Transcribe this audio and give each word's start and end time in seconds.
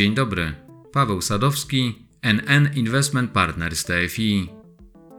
Dzień 0.00 0.14
dobry. 0.14 0.52
Paweł 0.92 1.20
Sadowski, 1.20 2.06
NN 2.22 2.70
Investment 2.74 3.30
Partners 3.30 3.84
TFI. 3.84 4.48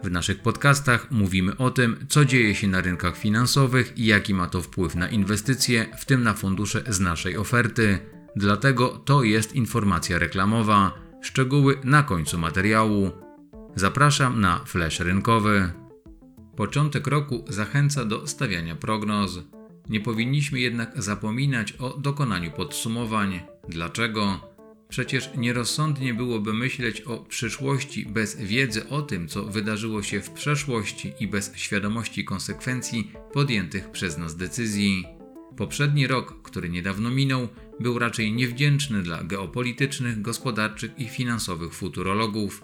W 0.04 0.12
naszych 0.12 0.42
podcastach 0.42 1.12
mówimy 1.12 1.58
o 1.58 1.72
tym, 1.72 2.06
co 2.10 2.26
dzieje 2.26 2.56
się 2.56 2.68
na 2.68 2.82
rynkach 2.82 3.18
finansowych 3.18 3.98
i 3.98 4.06
jaki 4.06 4.34
ma 4.34 4.48
to 4.48 4.62
wpływ 4.62 4.96
na 4.96 5.10
inwestycje, 5.10 5.86
w 5.98 6.06
tym 6.06 6.24
na 6.24 6.34
fundusze 6.34 6.84
z 6.88 7.00
naszej 7.00 7.38
oferty. 7.38 8.00
Dlatego 8.36 8.88
to 8.88 9.24
jest 9.24 9.56
informacja 9.56 10.20
reklamowa. 10.20 10.92
Szczegóły 11.22 11.78
na 11.84 12.04
końcu 12.04 12.38
materiału. 12.38 13.12
Zapraszam 13.76 14.42
na 14.42 14.60
flash 14.66 15.00
rynkowy. 15.00 15.72
Początek 16.56 17.08
roku 17.08 17.46
zachęca 17.50 18.06
do 18.06 18.28
stawiania 18.28 18.76
prognoz. 18.76 19.40
Nie 19.90 20.00
powinniśmy 20.00 20.60
jednak 20.60 21.04
zapominać 21.04 21.72
o 21.72 21.98
dokonaniu 21.98 22.52
podsumowań. 22.52 23.42
Dlaczego? 23.70 24.51
Przecież 24.92 25.30
nierozsądnie 25.38 26.14
byłoby 26.14 26.54
myśleć 26.54 27.02
o 27.02 27.18
przyszłości 27.18 28.06
bez 28.06 28.36
wiedzy 28.36 28.90
o 28.90 29.02
tym, 29.02 29.28
co 29.28 29.44
wydarzyło 29.46 30.04
się 30.04 30.22
w 30.22 30.30
przeszłości 30.30 31.14
i 31.20 31.28
bez 31.28 31.56
świadomości 31.56 32.26
konsekwencji 32.26 33.12
podjętych 33.34 33.92
przez 33.92 34.18
nas 34.18 34.36
decyzji. 34.36 35.06
Poprzedni 35.58 36.08
rok, 36.08 36.42
który 36.42 36.70
niedawno 36.70 37.10
minął, 37.10 37.48
był 37.80 38.00
raczej 38.00 38.34
niewdzięczny 38.34 39.02
dla 39.02 39.24
geopolitycznych, 39.24 40.22
gospodarczych 40.22 40.92
i 40.98 41.08
finansowych 41.08 41.74
futurologów. 41.74 42.64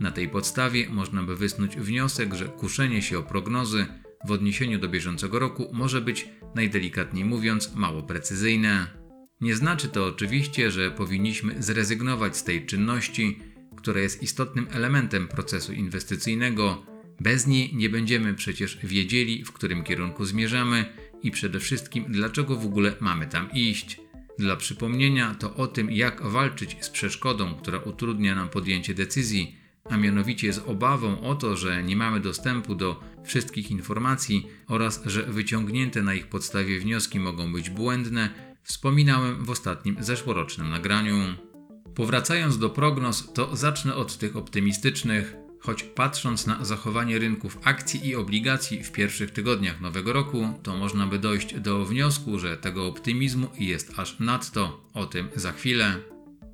Na 0.00 0.10
tej 0.10 0.28
podstawie 0.28 0.88
można 0.88 1.22
by 1.22 1.36
wysnuć 1.36 1.76
wniosek, 1.76 2.34
że 2.34 2.44
kuszenie 2.44 3.02
się 3.02 3.18
o 3.18 3.22
prognozy 3.22 3.86
w 4.26 4.30
odniesieniu 4.30 4.78
do 4.78 4.88
bieżącego 4.88 5.38
roku 5.38 5.70
może 5.72 6.00
być, 6.00 6.28
najdelikatniej 6.54 7.24
mówiąc, 7.24 7.74
mało 7.74 8.02
precyzyjne. 8.02 9.05
Nie 9.40 9.56
znaczy 9.56 9.88
to 9.88 10.06
oczywiście, 10.06 10.70
że 10.70 10.90
powinniśmy 10.90 11.62
zrezygnować 11.62 12.36
z 12.36 12.44
tej 12.44 12.66
czynności, 12.66 13.38
która 13.76 14.00
jest 14.00 14.22
istotnym 14.22 14.66
elementem 14.70 15.28
procesu 15.28 15.72
inwestycyjnego. 15.72 16.86
Bez 17.20 17.46
niej 17.46 17.74
nie 17.74 17.88
będziemy 17.88 18.34
przecież 18.34 18.78
wiedzieli, 18.84 19.44
w 19.44 19.52
którym 19.52 19.82
kierunku 19.82 20.24
zmierzamy 20.24 20.84
i 21.22 21.30
przede 21.30 21.60
wszystkim 21.60 22.04
dlaczego 22.08 22.56
w 22.56 22.66
ogóle 22.66 22.92
mamy 23.00 23.26
tam 23.26 23.52
iść. 23.52 24.00
Dla 24.38 24.56
przypomnienia 24.56 25.34
to 25.34 25.54
o 25.54 25.66
tym, 25.66 25.90
jak 25.90 26.22
walczyć 26.22 26.76
z 26.80 26.90
przeszkodą, 26.90 27.54
która 27.54 27.78
utrudnia 27.78 28.34
nam 28.34 28.48
podjęcie 28.48 28.94
decyzji, 28.94 29.56
a 29.90 29.96
mianowicie 29.96 30.52
z 30.52 30.58
obawą 30.58 31.20
o 31.20 31.34
to, 31.34 31.56
że 31.56 31.82
nie 31.82 31.96
mamy 31.96 32.20
dostępu 32.20 32.74
do 32.74 33.00
wszystkich 33.24 33.70
informacji 33.70 34.46
oraz 34.66 35.02
że 35.06 35.22
wyciągnięte 35.22 36.02
na 36.02 36.14
ich 36.14 36.26
podstawie 36.26 36.80
wnioski 36.80 37.20
mogą 37.20 37.52
być 37.52 37.70
błędne, 37.70 38.55
wspominałem 38.66 39.44
w 39.44 39.50
ostatnim 39.50 39.96
zeszłorocznym 40.00 40.70
nagraniu. 40.70 41.14
Powracając 41.94 42.58
do 42.58 42.70
prognoz, 42.70 43.32
to 43.32 43.56
zacznę 43.56 43.94
od 43.94 44.18
tych 44.18 44.36
optymistycznych, 44.36 45.34
choć 45.60 45.82
patrząc 45.82 46.46
na 46.46 46.64
zachowanie 46.64 47.18
rynków 47.18 47.58
akcji 47.64 48.06
i 48.06 48.16
obligacji 48.16 48.84
w 48.84 48.92
pierwszych 48.92 49.30
tygodniach 49.30 49.80
nowego 49.80 50.12
roku, 50.12 50.48
to 50.62 50.76
można 50.76 51.06
by 51.06 51.18
dojść 51.18 51.54
do 51.60 51.84
wniosku, 51.84 52.38
że 52.38 52.56
tego 52.56 52.86
optymizmu 52.86 53.48
jest 53.58 53.92
aż 53.96 54.18
nadto. 54.20 54.80
O 54.94 55.06
tym 55.06 55.28
za 55.34 55.52
chwilę. 55.52 55.96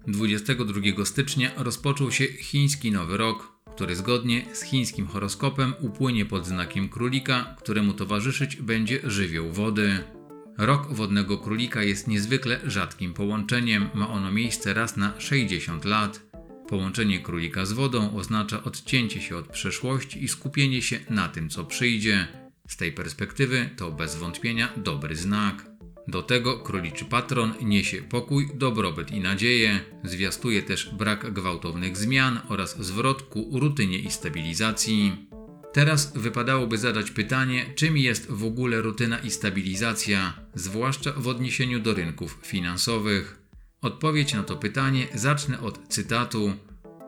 22 0.07 1.05
stycznia 1.05 1.51
rozpoczął 1.57 2.13
się 2.13 2.25
chiński 2.25 2.91
nowy 2.93 3.17
rok, 3.17 3.53
który 3.75 3.97
zgodnie 3.97 4.47
z 4.53 4.63
chińskim 4.63 5.07
horoskopem 5.07 5.75
upłynie 5.81 6.27
pod 6.27 6.47
znakiem 6.47 6.89
królika, 6.89 7.57
któremu 7.59 7.93
towarzyszyć 7.93 8.57
będzie 8.57 9.01
żywioł 9.05 9.53
wody. 9.53 10.05
Rok 10.59 10.95
wodnego 10.95 11.39
królika 11.39 11.83
jest 11.83 12.09
niezwykle 12.09 12.61
rzadkim 12.65 13.15
połączeniem, 13.15 13.89
ma 13.95 14.09
ono 14.09 14.33
miejsce 14.33 14.75
raz 14.75 14.97
na 14.97 15.21
60 15.21 15.85
lat. 15.85 16.23
Połączenie 16.69 17.21
królika 17.21 17.67
z 17.67 17.73
wodą 17.73 18.17
oznacza 18.17 18.65
odcięcie 18.65 19.21
się 19.21 19.37
od 19.37 19.49
przeszłości 19.49 20.25
i 20.25 20.29
skupienie 20.29 20.83
się 20.83 21.01
na 21.11 21.29
tym, 21.29 21.49
co 21.49 21.65
przyjdzie. 21.65 22.29
Z 22.69 22.77
tej 22.77 22.93
perspektywy 22.93 23.71
to 23.77 23.91
bez 23.91 24.17
wątpienia 24.17 24.69
dobry 24.77 25.17
znak. 25.17 25.67
Do 26.09 26.23
tego 26.23 26.59
króliczy 26.59 27.05
patron 27.05 27.53
niesie 27.63 28.03
pokój, 28.03 28.49
dobrobyt 28.55 29.11
i 29.11 29.21
nadzieję, 29.21 29.81
zwiastuje 30.05 30.63
też 30.63 30.91
brak 30.95 31.33
gwałtownych 31.33 31.97
zmian 31.97 32.41
oraz 32.49 32.85
zwrot 32.85 33.23
ku 33.23 33.51
rutynie 33.53 33.99
i 33.99 34.11
stabilizacji. 34.11 35.27
Teraz 35.73 36.13
wypadałoby 36.17 36.79
zadać 36.79 37.11
pytanie, 37.11 37.67
czym 37.75 37.97
jest 37.97 38.31
w 38.31 38.45
ogóle 38.45 38.83
rutyna 38.83 39.19
i 39.19 39.31
stabilizacja, 39.31 40.33
zwłaszcza 40.55 41.13
w 41.13 41.29
odniesieniu 41.29 41.81
do 41.81 41.95
rynków 41.95 42.39
finansowych. 42.43 43.43
Odpowiedź 43.81 44.35
na 44.35 44.43
to 44.43 44.57
pytanie 44.57 45.07
zacznę 45.15 45.61
od 45.61 45.89
cytatu. 45.89 46.55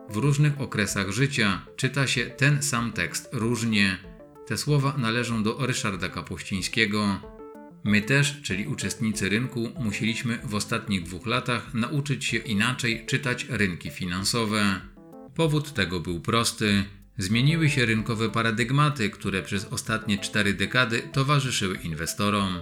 W 0.09 0.15
różnych 0.15 0.61
okresach 0.61 1.11
życia 1.11 1.65
czyta 1.75 2.07
się 2.07 2.25
ten 2.25 2.63
sam 2.63 2.91
tekst 2.91 3.29
różnie. 3.31 3.97
Te 4.47 4.57
słowa 4.57 4.97
należą 4.97 5.43
do 5.43 5.65
Ryszarda 5.65 6.09
Kapuścińskiego. 6.09 7.19
My 7.83 8.01
też, 8.01 8.41
czyli 8.41 8.67
uczestnicy 8.67 9.29
rynku, 9.29 9.71
musieliśmy 9.79 10.39
w 10.43 10.55
ostatnich 10.55 11.03
dwóch 11.03 11.25
latach 11.25 11.73
nauczyć 11.73 12.25
się 12.25 12.37
inaczej 12.37 13.05
czytać 13.05 13.45
rynki 13.49 13.89
finansowe. 13.89 14.81
Powód 15.35 15.73
tego 15.73 15.99
był 15.99 16.19
prosty. 16.19 16.83
Zmieniły 17.17 17.69
się 17.69 17.85
rynkowe 17.85 18.29
paradygmaty, 18.29 19.09
które 19.09 19.43
przez 19.43 19.65
ostatnie 19.65 20.17
cztery 20.17 20.53
dekady 20.53 21.01
towarzyszyły 21.11 21.75
inwestorom. 21.75 22.59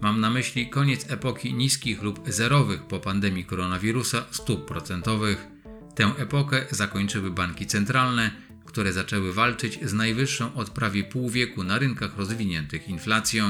Mam 0.00 0.20
na 0.20 0.30
myśli 0.30 0.70
koniec 0.70 1.10
epoki 1.10 1.54
niskich 1.54 2.02
lub 2.02 2.20
zerowych 2.26 2.82
po 2.82 3.00
pandemii 3.00 3.44
koronawirusa 3.44 4.26
stóp 4.30 4.68
procentowych. 4.68 5.46
Tę 5.94 6.12
epokę 6.18 6.66
zakończyły 6.70 7.30
banki 7.30 7.66
centralne, 7.66 8.30
które 8.64 8.92
zaczęły 8.92 9.32
walczyć 9.32 9.78
z 9.82 9.92
najwyższą 9.92 10.54
od 10.54 10.70
prawie 10.70 11.04
pół 11.04 11.30
wieku 11.30 11.64
na 11.64 11.78
rynkach 11.78 12.16
rozwiniętych 12.16 12.88
inflacją. 12.88 13.48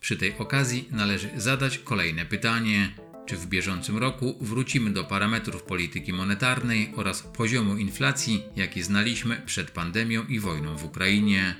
Przy 0.00 0.16
tej 0.16 0.38
okazji 0.38 0.88
należy 0.90 1.30
zadać 1.36 1.78
kolejne 1.78 2.26
pytanie: 2.26 2.94
czy 3.26 3.36
w 3.36 3.46
bieżącym 3.46 3.98
roku 3.98 4.38
wrócimy 4.40 4.90
do 4.90 5.04
parametrów 5.04 5.62
polityki 5.62 6.12
monetarnej 6.12 6.92
oraz 6.96 7.22
poziomu 7.22 7.76
inflacji, 7.76 8.42
jaki 8.56 8.82
znaliśmy 8.82 9.42
przed 9.46 9.70
pandemią 9.70 10.24
i 10.24 10.40
wojną 10.40 10.76
w 10.76 10.84
Ukrainie? 10.84 11.54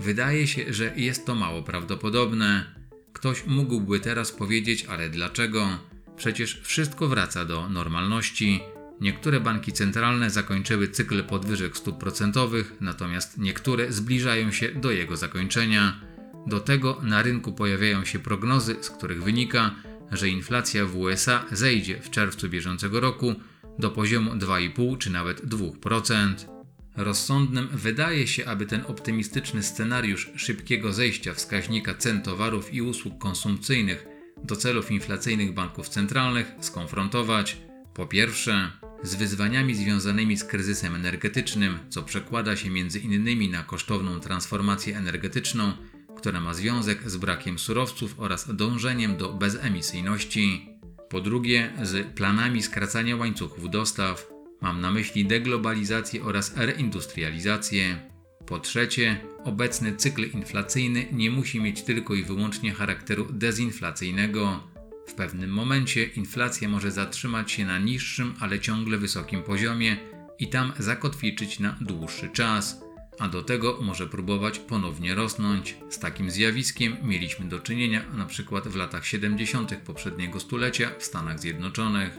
Wydaje 0.00 0.46
się, 0.46 0.72
że 0.72 0.92
jest 0.96 1.26
to 1.26 1.34
mało 1.34 1.62
prawdopodobne. 1.62 2.74
Ktoś 3.12 3.46
mógłby 3.46 4.00
teraz 4.00 4.32
powiedzieć, 4.32 4.84
ale 4.84 5.10
dlaczego? 5.10 5.78
Przecież 6.16 6.60
wszystko 6.62 7.08
wraca 7.08 7.44
do 7.44 7.68
normalności. 7.68 8.60
Niektóre 9.00 9.40
banki 9.40 9.72
centralne 9.72 10.30
zakończyły 10.30 10.88
cykl 10.88 11.24
podwyżek 11.24 11.76
stóp 11.76 11.98
procentowych, 11.98 12.72
natomiast 12.80 13.38
niektóre 13.38 13.92
zbliżają 13.92 14.52
się 14.52 14.68
do 14.68 14.90
jego 14.90 15.16
zakończenia. 15.16 16.00
Do 16.46 16.60
tego 16.60 17.00
na 17.02 17.22
rynku 17.22 17.52
pojawiają 17.52 18.04
się 18.04 18.18
prognozy, 18.18 18.76
z 18.80 18.90
których 18.90 19.22
wynika, 19.22 19.74
że 20.12 20.28
inflacja 20.28 20.86
w 20.86 20.96
USA 20.96 21.44
zejdzie 21.52 22.00
w 22.00 22.10
czerwcu 22.10 22.48
bieżącego 22.48 23.00
roku 23.00 23.34
do 23.78 23.90
poziomu 23.90 24.30
2,5 24.30 24.98
czy 24.98 25.10
nawet 25.10 25.44
2%. 25.44 26.34
Rozsądnym 26.96 27.68
wydaje 27.72 28.26
się, 28.26 28.46
aby 28.46 28.66
ten 28.66 28.82
optymistyczny 28.86 29.62
scenariusz 29.62 30.30
szybkiego 30.36 30.92
zejścia 30.92 31.34
wskaźnika 31.34 31.94
cen 31.94 32.22
towarów 32.22 32.74
i 32.74 32.82
usług 32.82 33.18
konsumpcyjnych 33.18 34.06
do 34.44 34.56
celów 34.56 34.90
inflacyjnych 34.90 35.54
banków 35.54 35.88
centralnych 35.88 36.52
skonfrontować 36.60 37.56
po 37.94 38.06
pierwsze 38.06 38.70
z 39.02 39.14
wyzwaniami 39.14 39.74
związanymi 39.74 40.36
z 40.36 40.44
kryzysem 40.44 40.94
energetycznym, 40.94 41.78
co 41.88 42.02
przekłada 42.02 42.56
się 42.56 42.70
między 42.70 42.98
innymi 42.98 43.48
na 43.48 43.62
kosztowną 43.62 44.20
transformację 44.20 44.96
energetyczną 44.96 45.72
która 46.16 46.40
ma 46.40 46.54
związek 46.54 47.10
z 47.10 47.16
brakiem 47.16 47.58
surowców 47.58 48.14
oraz 48.18 48.56
dążeniem 48.56 49.16
do 49.16 49.32
bezemisyjności. 49.32 50.68
Po 51.08 51.20
drugie, 51.20 51.72
z 51.82 52.06
planami 52.06 52.62
skracania 52.62 53.16
łańcuchów 53.16 53.70
dostaw. 53.70 54.28
Mam 54.60 54.80
na 54.80 54.90
myśli 54.90 55.26
deglobalizację 55.26 56.24
oraz 56.24 56.56
reindustrializację. 56.56 58.10
Po 58.46 58.58
trzecie, 58.58 59.20
obecny 59.44 59.96
cykl 59.96 60.30
inflacyjny 60.34 61.06
nie 61.12 61.30
musi 61.30 61.60
mieć 61.60 61.82
tylko 61.82 62.14
i 62.14 62.22
wyłącznie 62.22 62.72
charakteru 62.72 63.26
dezinflacyjnego. 63.32 64.62
W 65.06 65.14
pewnym 65.14 65.50
momencie 65.50 66.04
inflacja 66.04 66.68
może 66.68 66.90
zatrzymać 66.90 67.52
się 67.52 67.64
na 67.64 67.78
niższym, 67.78 68.34
ale 68.40 68.60
ciągle 68.60 68.98
wysokim 68.98 69.42
poziomie 69.42 69.96
i 70.38 70.48
tam 70.48 70.72
zakotwiczyć 70.78 71.60
na 71.60 71.76
dłuższy 71.80 72.28
czas 72.28 72.80
a 73.18 73.28
do 73.28 73.42
tego 73.42 73.78
może 73.82 74.06
próbować 74.06 74.58
ponownie 74.58 75.14
rosnąć. 75.14 75.76
Z 75.90 75.98
takim 75.98 76.30
zjawiskiem 76.30 76.96
mieliśmy 77.02 77.48
do 77.48 77.60
czynienia 77.60 78.04
np. 78.14 78.60
w 78.64 78.76
latach 78.76 79.06
70. 79.06 79.74
poprzedniego 79.76 80.40
stulecia 80.40 80.90
w 80.98 81.04
Stanach 81.04 81.40
Zjednoczonych. 81.40 82.18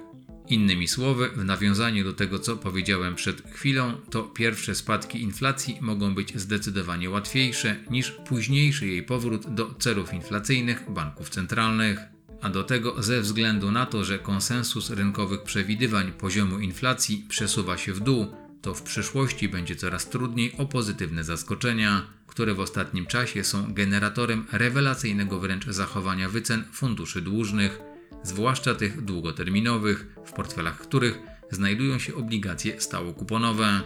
Innymi 0.49 0.87
słowy, 0.87 1.29
w 1.29 1.45
nawiązaniu 1.45 2.03
do 2.03 2.13
tego, 2.13 2.39
co 2.39 2.57
powiedziałem 2.57 3.15
przed 3.15 3.51
chwilą, 3.51 3.93
to 4.11 4.23
pierwsze 4.23 4.75
spadki 4.75 5.21
inflacji 5.21 5.77
mogą 5.81 6.15
być 6.15 6.39
zdecydowanie 6.39 7.09
łatwiejsze 7.09 7.75
niż 7.89 8.11
późniejszy 8.11 8.87
jej 8.87 9.03
powrót 9.03 9.53
do 9.55 9.73
celów 9.79 10.13
inflacyjnych 10.13 10.91
banków 10.91 11.29
centralnych. 11.29 11.99
a 12.41 12.49
do 12.49 12.63
tego 12.63 13.03
ze 13.03 13.21
względu 13.21 13.71
na 13.71 13.85
to, 13.85 14.03
że 14.03 14.19
konsensus 14.19 14.89
rynkowych 14.89 15.43
przewidywań 15.43 16.11
poziomu 16.11 16.59
inflacji 16.59 17.25
przesuwa 17.29 17.77
się 17.77 17.93
w 17.93 17.99
dół, 17.99 18.27
to 18.61 18.73
w 18.73 18.81
przyszłości 18.81 19.49
będzie 19.49 19.75
coraz 19.75 20.09
trudniej 20.09 20.53
o 20.57 20.65
pozytywne 20.65 21.23
zaskoczenia, 21.23 22.07
które 22.27 22.53
w 22.53 22.59
ostatnim 22.59 23.05
czasie 23.05 23.43
są 23.43 23.73
generatorem 23.73 24.45
rewelacyjnego 24.51 25.39
wręcz 25.39 25.65
zachowania 25.65 26.29
wycen 26.29 26.63
funduszy 26.71 27.21
dłużnych, 27.21 27.79
zwłaszcza 28.23 28.75
tych 28.75 29.01
długoterminowych, 29.01 30.07
w 30.25 30.31
portfelach 30.31 30.77
których 30.79 31.19
znajdują 31.51 31.99
się 31.99 32.15
obligacje 32.15 32.81
stałokuponowe. 32.81 33.81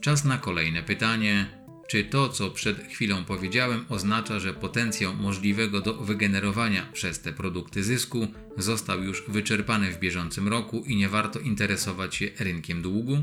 Czas 0.00 0.24
na 0.24 0.38
kolejne 0.38 0.82
pytanie. 0.82 1.46
Czy 1.88 2.04
to, 2.04 2.28
co 2.28 2.50
przed 2.50 2.78
chwilą 2.88 3.24
powiedziałem, 3.24 3.84
oznacza, 3.88 4.40
że 4.40 4.54
potencjał 4.54 5.14
możliwego 5.14 5.80
do 5.80 5.94
wygenerowania 5.94 6.86
przez 6.92 7.20
te 7.20 7.32
produkty 7.32 7.84
zysku 7.84 8.28
został 8.56 9.02
już 9.02 9.24
wyczerpany 9.28 9.92
w 9.92 9.98
bieżącym 9.98 10.48
roku 10.48 10.84
i 10.86 10.96
nie 10.96 11.08
warto 11.08 11.40
interesować 11.40 12.14
się 12.14 12.30
rynkiem 12.38 12.82
długu? 12.82 13.22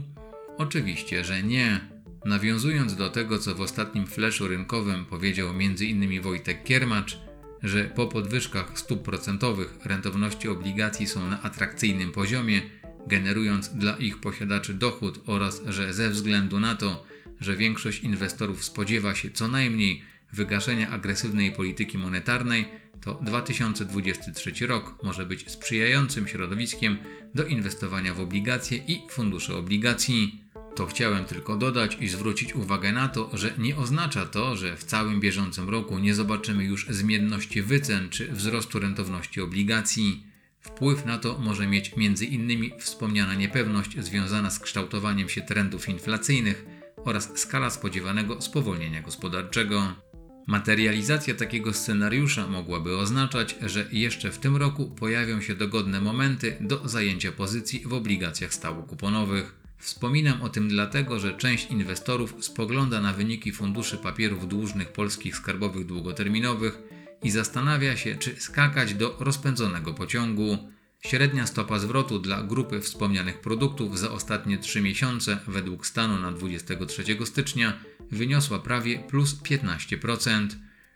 Oczywiście, 0.58 1.24
że 1.24 1.44
nie. 1.44 1.80
Nawiązując 2.26 2.96
do 2.96 3.10
tego, 3.10 3.40
co 3.40 3.56
w 3.56 3.62
ostatnim 3.62 4.08
fleszu 4.08 4.48
rynkowym 4.48 5.06
powiedział 5.06 5.50
m.in. 5.50 6.22
Wojtek 6.22 6.64
Kiermacz, 6.64 7.18
że 7.64 7.84
po 7.84 8.08
podwyżkach 8.08 8.80
stóp 8.80 9.04
procentowych 9.04 9.86
rentowności 9.86 10.50
obligacji 10.50 11.08
są 11.08 11.30
na 11.30 11.42
atrakcyjnym 11.42 12.12
poziomie, 12.12 12.62
generując 13.08 13.70
dla 13.70 13.98
ich 13.98 14.20
posiadaczy 14.20 14.74
dochód 14.74 15.20
oraz 15.26 15.62
że 15.68 15.94
ze 15.94 16.10
względu 16.10 16.60
na 16.60 16.76
to, 16.76 17.06
że 17.40 17.56
większość 17.56 18.04
inwestorów 18.04 18.64
spodziewa 18.64 19.16
się 19.16 19.32
co 19.32 19.48
najmniej 19.48 20.02
wygaszenia 20.34 20.90
agresywnej 20.90 21.52
polityki 21.52 21.98
monetarnej, 21.98 22.66
to 23.02 23.14
2023 23.14 24.68
rok 24.68 25.04
może 25.04 25.26
być 25.26 25.52
sprzyjającym 25.52 26.28
środowiskiem 26.28 26.98
do 27.36 27.46
inwestowania 27.46 28.14
w 28.14 28.20
obligacje 28.20 28.78
i 28.78 29.02
fundusze 29.10 29.56
obligacji. 29.56 30.44
To 30.76 30.86
chciałem 30.86 31.26
tylko 31.26 31.58
dodać 31.58 31.98
i 32.00 32.08
zwrócić 32.08 32.56
uwagę 32.56 32.92
na 32.92 33.08
to, 33.08 33.30
że 33.34 33.54
nie 33.58 33.78
oznacza 33.78 34.26
to, 34.26 34.56
że 34.56 34.78
w 34.78 34.84
całym 34.84 35.20
bieżącym 35.20 35.70
roku 35.70 36.00
nie 36.00 36.16
zobaczymy 36.16 36.64
już 36.64 36.88
zmienności 36.90 37.62
wycen 37.62 38.10
czy 38.10 38.32
wzrostu 38.32 38.80
rentowności 38.80 39.42
obligacji. 39.42 40.24
Wpływ 40.60 41.06
na 41.06 41.18
to 41.18 41.38
może 41.38 41.68
mieć 41.68 41.92
m.in. 41.98 42.80
wspomniana 42.80 43.36
niepewność 43.36 44.00
związana 44.00 44.50
z 44.50 44.60
kształtowaniem 44.60 45.30
się 45.30 45.42
trendów 45.42 45.90
inflacyjnych 45.90 46.66
oraz 47.06 47.40
skala 47.40 47.70
spodziewanego 47.70 48.42
spowolnienia 48.42 49.02
gospodarczego. 49.02 50.11
Materializacja 50.48 51.34
takiego 51.34 51.74
scenariusza 51.74 52.48
mogłaby 52.48 52.98
oznaczać, 52.98 53.56
że 53.62 53.88
jeszcze 53.92 54.32
w 54.32 54.38
tym 54.38 54.58
roku 54.58 54.86
pojawią 54.86 55.42
się 55.42 55.56
dogodne 55.56 56.02
momenty 56.02 56.58
do 56.62 56.88
zajęcia 56.88 57.32
pozycji 57.32 57.84
w 57.86 57.94
obligacjach 57.94 58.54
stałokuponowych. 58.54 59.56
Wspominam 59.78 60.42
o 60.42 60.50
tym 60.50 60.70
dlatego, 60.70 61.20
że 61.20 61.34
część 61.38 61.72
inwestorów 61.72 62.36
spogląda 62.40 63.02
na 63.02 63.14
wyniki 63.14 63.52
funduszy 63.52 63.98
papierów 63.98 64.48
dłużnych 64.48 64.92
polskich 64.92 65.36
skarbowych 65.36 65.86
długoterminowych 65.86 66.78
i 67.24 67.32
zastanawia 67.32 67.98
się, 67.98 68.16
czy 68.16 68.36
skakać 68.42 68.94
do 68.94 69.18
rozpędzonego 69.20 69.94
pociągu. 69.94 70.58
Średnia 71.02 71.48
stopa 71.48 71.80
zwrotu 71.80 72.20
dla 72.20 72.44
grupy 72.44 72.82
wspomnianych 72.82 73.42
produktów 73.42 74.00
za 74.00 74.12
ostatnie 74.12 74.58
3 74.58 74.82
miesiące 74.82 75.38
według 75.48 75.88
stanu 75.88 76.20
na 76.20 76.32
23 76.32 77.04
stycznia 77.26 77.74
wyniosła 78.12 78.60
prawie 78.60 79.00
plus 79.00 79.42
15%. 79.44 80.48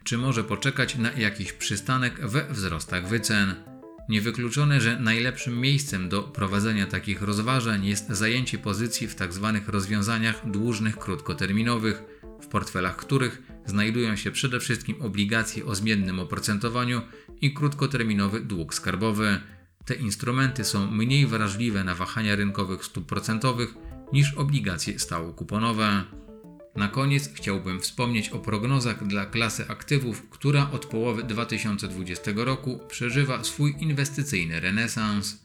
Czy 0.04 0.18
może 0.18 0.44
poczekać 0.44 0.96
na 0.96 1.12
jakiś 1.12 1.54
przystanek 1.54 2.28
we 2.28 2.54
wzrostach 2.54 3.08
wycen? 3.08 3.56
Niewykluczone, 4.10 4.82
że 4.82 5.00
najlepszym 5.00 5.62
miejscem 5.62 6.10
do 6.10 6.24
prowadzenia 6.24 6.88
takich 6.88 7.22
rozważań 7.22 7.86
jest 7.86 8.10
zajęcie 8.10 8.58
pozycji 8.58 9.08
w 9.08 9.16
tzw. 9.16 9.52
Tak 9.54 9.68
rozwiązaniach 9.68 10.50
dłużnych 10.52 10.98
krótkoterminowych, 10.98 12.04
w 12.42 12.48
portfelach 12.48 12.96
których 12.96 13.42
znajdują 13.66 14.16
się 14.16 14.32
przede 14.32 14.60
wszystkim 14.60 15.02
obligacje 15.02 15.66
o 15.66 15.76
zmiennym 15.76 16.20
oprocentowaniu 16.20 17.02
i 17.42 17.54
krótkoterminowy 17.54 18.40
dług 18.40 18.74
skarbowy. 18.74 19.40
Te 19.86 19.94
instrumenty 19.94 20.64
są 20.64 20.92
mniej 20.92 21.28
wrażliwe 21.28 21.84
na 21.84 21.96
wahania 21.96 22.36
rynkowych 22.36 22.86
stóp 22.86 23.06
procentowych 23.06 23.74
niż 24.14 24.34
obligacje 24.34 25.00
stałokuponowe. 25.00 26.04
Na 26.76 26.88
koniec 26.88 27.30
chciałbym 27.34 27.80
wspomnieć 27.80 28.30
o 28.30 28.40
prognozach 28.40 29.08
dla 29.08 29.26
klasy 29.26 29.66
aktywów, 29.68 30.30
która 30.30 30.72
od 30.72 30.86
połowy 30.86 31.24
2020 31.24 32.32
roku 32.36 32.80
przeżywa 32.88 33.44
swój 33.44 33.76
inwestycyjny 33.80 34.60
renesans. 34.60 35.38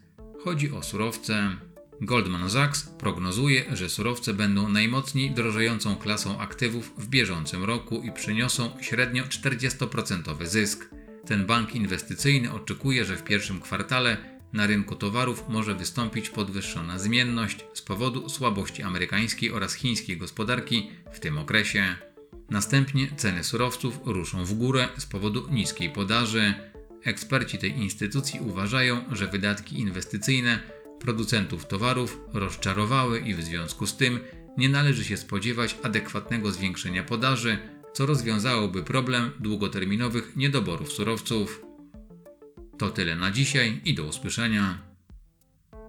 Chodzi 0.45 0.73
o 0.73 0.83
surowce. 0.83 1.57
Goldman 2.01 2.51
Sachs 2.51 2.83
prognozuje, 2.83 3.65
że 3.77 3.89
surowce 3.89 4.35
będą 4.35 4.69
najmocniej 4.69 5.31
drożejącą 5.31 5.97
klasą 5.97 6.39
aktywów 6.39 6.93
w 6.99 7.09
bieżącym 7.09 7.65
roku 7.65 8.03
i 8.03 8.13
przyniosą 8.13 8.71
średnio 8.81 9.25
40% 9.25 10.47
zysk. 10.47 10.91
Ten 11.27 11.47
bank 11.47 11.75
inwestycyjny 11.75 12.53
oczekuje, 12.53 13.05
że 13.05 13.17
w 13.17 13.25
pierwszym 13.25 13.61
kwartale 13.61 14.40
na 14.53 14.67
rynku 14.67 14.97
towarów 14.97 15.45
może 15.49 15.75
wystąpić 15.75 16.31
podwyższona 16.31 16.99
zmienność 16.99 17.65
z 17.75 17.83
powodu 17.83 18.29
słabości 18.29 18.83
amerykańskiej 18.83 19.53
oraz 19.53 19.75
chińskiej 19.75 20.17
gospodarki 20.17 20.91
w 21.13 21.21
tym 21.21 21.39
okresie. 21.39 21.97
Następnie 22.51 23.09
ceny 23.17 23.45
surowców 23.45 23.99
ruszą 24.05 24.45
w 24.45 24.55
górę 24.55 24.89
z 24.99 25.07
powodu 25.07 25.49
niskiej 25.51 25.91
podaży. 25.91 26.55
Eksperci 27.05 27.59
tej 27.59 27.79
instytucji 27.79 28.41
uważają, 28.41 29.05
że 29.13 29.27
wydatki 29.27 29.81
inwestycyjne 29.81 30.61
producentów 31.01 31.67
towarów 31.67 32.19
rozczarowały 32.33 33.21
i 33.21 33.35
w 33.35 33.43
związku 33.43 33.87
z 33.87 33.97
tym 33.97 34.21
nie 34.59 34.69
należy 34.69 35.05
się 35.05 35.17
spodziewać 35.17 35.77
adekwatnego 35.83 36.53
zwiększenia 36.53 37.05
podaży, 37.05 37.59
co 37.93 38.07
rozwiązałoby 38.07 38.83
problem 38.83 39.31
długoterminowych 39.41 40.37
niedoborów 40.37 40.93
surowców. 40.93 41.70
To 42.81 42.91
tyle 42.91 43.17
na 43.17 43.31
dzisiaj 43.31 43.81
i 43.85 43.95
do 43.95 44.05
usłyszenia. 44.05 44.79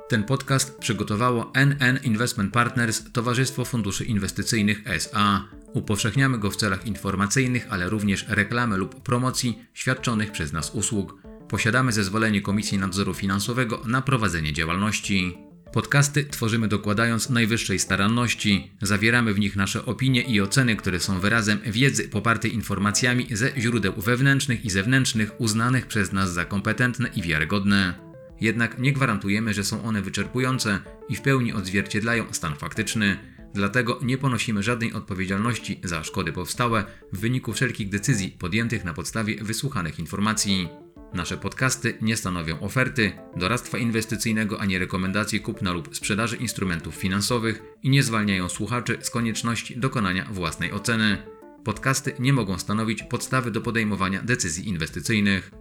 Ten 0.10 0.24
podcast 0.24 0.78
przygotowało 0.80 1.52
NN 1.54 2.00
Investment 2.04 2.54
Partners 2.54 3.12
Towarzystwo 3.12 3.66
Funduszy 3.66 4.06
Inwestycyjnych 4.06 4.82
SA. 4.86 5.48
Upowszechniamy 5.74 6.38
go 6.38 6.52
w 6.52 6.56
celach 6.56 6.88
informacyjnych, 6.88 7.68
ale 7.70 7.90
również 7.90 8.26
reklamy 8.28 8.78
lub 8.78 9.04
promocji 9.04 9.60
świadczonych 9.74 10.32
przez 10.32 10.54
nas 10.54 10.76
usług. 10.76 11.22
Posiadamy 11.50 11.92
zezwolenie 11.92 12.42
Komisji 12.42 12.78
Nadzoru 12.78 13.14
Finansowego 13.14 13.82
na 13.86 14.02
prowadzenie 14.02 14.54
działalności. 14.54 15.38
Podcasty 15.74 16.26
tworzymy 16.26 16.68
dokładając 16.68 17.30
najwyższej 17.30 17.80
staranności. 17.80 18.72
Zawieramy 18.82 19.34
w 19.34 19.40
nich 19.40 19.56
nasze 19.56 19.86
opinie 19.86 20.22
i 20.22 20.42
oceny, 20.42 20.76
które 20.76 21.00
są 21.00 21.20
wyrazem 21.20 21.60
wiedzy 21.66 22.10
popartej 22.10 22.54
informacjami 22.54 23.28
ze 23.32 23.52
źródeł 23.58 23.94
wewnętrznych 23.98 24.66
i 24.66 24.70
zewnętrznych 24.70 25.42
uznanych 25.42 25.88
przez 25.88 26.12
nas 26.12 26.34
za 26.34 26.46
kompetentne 26.46 27.10
i 27.16 27.22
wiarygodne. 27.22 27.94
Jednak 28.42 28.80
nie 28.80 28.94
gwarantujemy, 28.94 29.54
że 29.54 29.64
są 29.64 29.84
one 29.84 30.02
wyczerpujące 30.02 30.80
i 31.10 31.16
w 31.16 31.22
pełni 31.22 31.54
odzwierciedlają 31.54 32.26
stan 32.32 32.56
faktyczny. 32.56 33.18
Dlatego 33.54 34.00
nie 34.02 34.18
ponosimy 34.18 34.64
żadnej 34.64 34.94
odpowiedzialności 34.94 35.80
za 35.84 36.04
szkody 36.04 36.34
powstałe 36.34 36.84
w 37.14 37.20
wyniku 37.20 37.54
wszelkich 37.54 37.90
decyzji 37.90 38.30
podjętych 38.30 38.86
na 38.86 38.94
podstawie 38.94 39.44
wysłuchanych 39.44 40.00
informacji. 40.00 40.70
Nasze 41.14 41.38
podcasty 41.38 41.98
nie 42.02 42.18
stanowią 42.18 42.60
oferty, 42.60 43.12
doradztwa 43.36 43.78
inwestycyjnego 43.78 44.62
ani 44.62 44.78
rekomendacji 44.78 45.40
kupna 45.40 45.72
lub 45.72 45.96
sprzedaży 45.96 46.36
instrumentów 46.36 46.96
finansowych 46.96 47.62
i 47.84 47.90
nie 47.90 48.04
zwalniają 48.04 48.50
słuchaczy 48.50 48.98
z 49.02 49.10
konieczności 49.10 49.80
dokonania 49.80 50.28
własnej 50.32 50.72
oceny. 50.72 51.18
Podcasty 51.64 52.14
nie 52.20 52.34
mogą 52.34 52.58
stanowić 52.58 53.04
podstawy 53.04 53.52
do 53.52 53.62
podejmowania 53.62 54.22
decyzji 54.22 54.70
inwestycyjnych. 54.70 55.52